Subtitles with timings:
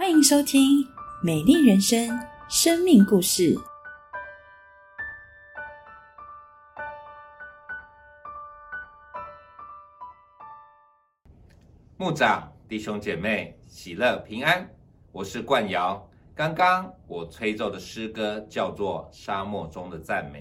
[0.00, 0.82] 欢迎收听
[1.22, 2.08] 《美丽人生》
[2.48, 3.54] 生命故事。
[11.98, 14.66] 牧长弟兄姐妹，喜乐平安，
[15.12, 16.08] 我是冠尧。
[16.34, 20.40] 刚刚我吹奏的诗歌叫做《沙漠中的赞美》，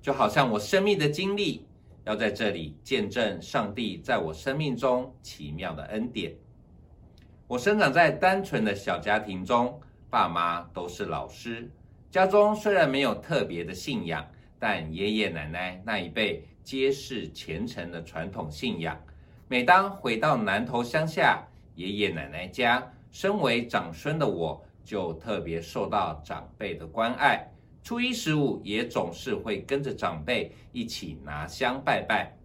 [0.00, 1.66] 就好像我生命的经历，
[2.04, 6.32] 要在这里见证上帝在我生命中奇妙的恩典。
[7.54, 11.70] 我生长在单纯的小家庭中，爸妈都是老师。
[12.10, 14.26] 家中虽然没有特别的信仰，
[14.58, 19.00] 但爷爷奶奶那一辈皆是虔诚的传统信仰。
[19.46, 27.48] 每当回到南头乡下爷爷奶奶家，身为长孙的我，就特别受到长辈的关爱。
[27.84, 32.36] 初一十五也总是会跟着长辈一起拿香拜拜。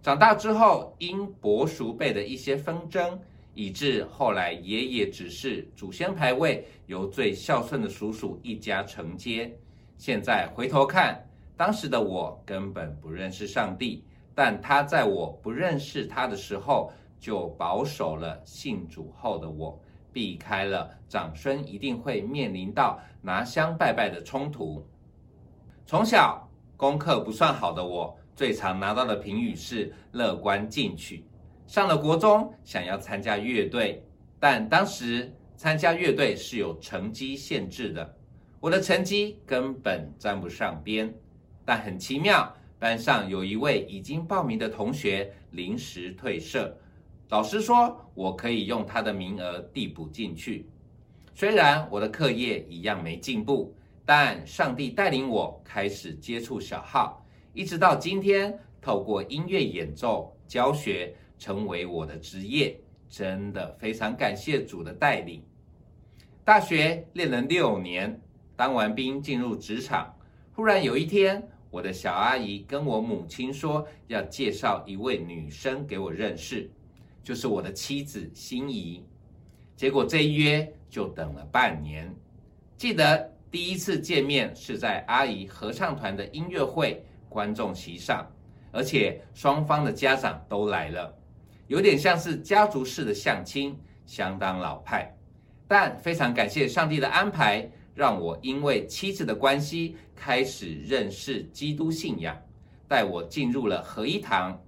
[0.00, 3.20] 长大之后，因伯叔辈的一些纷争，
[3.54, 9.56] 以致后来爷爷指示祖先牌位由最孝顺的叔叔一家承接。
[9.96, 11.24] 现在回头看，
[11.56, 14.04] 当时的我根本不认识上帝。
[14.34, 19.80] 但他在我不认识他的时候，就保守了信主后的我，
[20.12, 24.84] 避开了长孙一定会面临到拿香拜拜的冲突。
[25.86, 31.24] 从小功课不算好的我，最常拿到的评语是乐观进取。
[31.66, 34.04] 上了国中，想要参加乐队，
[34.38, 38.16] 但当时参加乐队是有成绩限制的，
[38.60, 41.14] 我的成绩根本沾不上边。
[41.64, 42.54] 但很奇妙。
[42.76, 46.76] 班上有一位已经报名的同学临时退社，
[47.30, 50.68] 老师说我可以用他的名额递补进去。
[51.34, 65.42] 虽然我的课业一样没进步，但上帝带领我开始接触小号，一直到今天，透过音乐演奏教学成为我的职业，真的非常感谢主的带领。
[66.44, 68.20] 大学练了六年，
[68.56, 70.14] 当完兵进入职场，
[70.52, 71.42] 忽然有一天。
[71.70, 76.70] 我的小阿姨跟我母亲说，要介绍一位女生给我认识，
[77.20, 79.04] 就是我的妻子心仪。
[79.74, 82.14] 结果这一约就等了半年。
[82.76, 88.24] 记得第一次见面是在阿姨合唱团的音乐会观众席上，
[88.70, 91.12] 而且双方的家长都来了，
[91.66, 95.14] 有点像是家族式的相亲，相当老派。
[95.66, 97.70] 但非常感谢上帝的安排。
[97.94, 102.36] 让我因为妻子的关系开始认识基督信仰，
[102.88, 104.60] 带我进入了合一堂。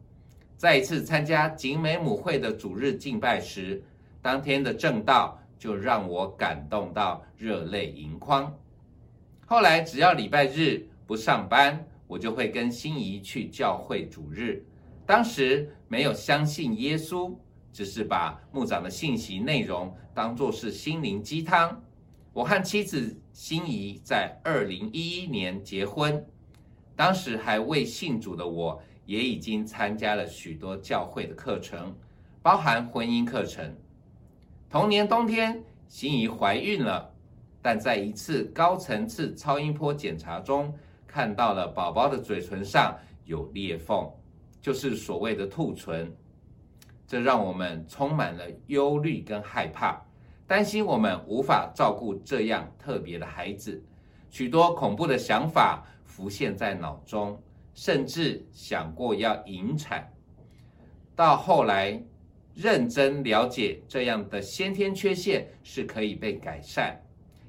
[0.57, 3.83] 再一次参加景美母会的主日敬拜时，
[4.23, 8.57] 当天的正道就让我感动到热泪盈眶。
[9.45, 14.65] 后来只要礼拜日不上班，我就会跟心仪去教会主日。
[15.07, 17.33] 当时没有相信耶稣，
[17.73, 21.81] 只是把牧长的信息内容当作是心灵鸡汤。
[22.33, 26.23] 我和妻子心仪在二零一一年结婚，
[26.97, 31.97] 当时还未信主的我，也已经参加了许多教会的课程，
[32.43, 33.75] 包含婚姻课程。
[34.69, 37.15] 同年冬天，心仪怀孕了，
[37.63, 40.75] 但在一次高层次超音波检查中，
[41.07, 44.11] 看到了宝宝的嘴唇上有裂缝，
[44.67, 46.13] 就是所谓的兔唇，
[47.07, 50.05] 这让我们充满了忧虑跟害怕。
[50.45, 53.81] 担心我们无法照顾这样特别的孩子，
[54.29, 57.41] 许多恐怖的想法浮现在脑中，
[57.75, 60.13] 甚至想过要引产。
[61.15, 62.03] 到后来，
[62.53, 67.01] 认真了解这样的先天缺陷是可以被改善，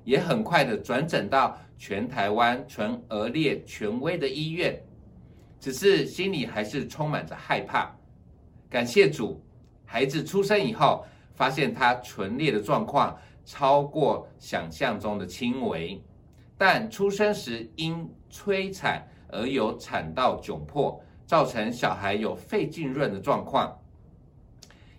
[0.04, 4.80] 也很快的转诊到全台湾纯额列权威的医院，
[5.60, 7.96] 只是心里还是充满着害怕。
[8.70, 9.42] 感谢主，
[9.86, 11.06] 孩子出生以后。
[11.38, 16.02] 发现他唇裂的状况超过想象中的轻微，
[16.58, 23.80] 但出生时因催产而有产道窘迫，造成小孩有肺浸润的状况。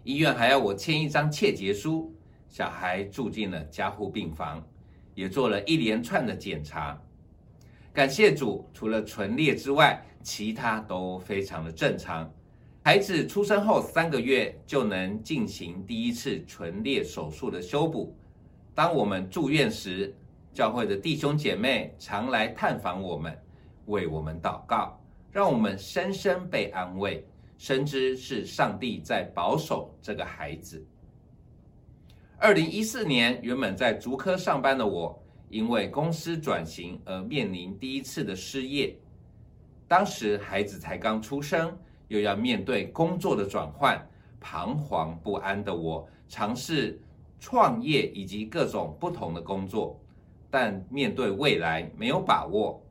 [0.05, 2.15] 医院还要我签一张切结书，
[2.49, 4.65] 小孩住进了加护病房，
[5.17, 6.97] 也做了一连串的检查。
[7.99, 12.33] 感谢主，除了唇裂之外，其他都非常的正常。
[12.81, 18.17] 孩子出生后三个月就能进行第一次唇裂手术的修补。
[18.73, 20.15] 当我们住院时，
[20.55, 23.37] 教会的弟兄姐妹常来探访我们，
[23.87, 24.97] 为我们祷告，
[25.33, 30.87] 让我们深深被安慰，深知是上帝在保守这个孩子。
[32.39, 38.97] 二零一四年，原本在足科上班的我，因为公司转型而面临第一次的失业。
[39.87, 41.77] 当时孩子才刚出生。
[42.09, 44.03] 又要面对工作的转换，
[44.41, 46.99] 彷徨不安的我，尝试
[47.39, 50.01] 创业以及各种不同的工作，
[50.51, 52.83] 但面对未来没有把握。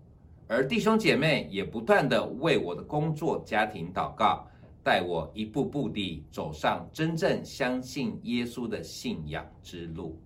[0.47, 4.47] 而弟兄姐妹也不断的为我的工作、家庭祷告，
[4.83, 10.21] 带我一步步地走上真正相信耶稣的信仰之路。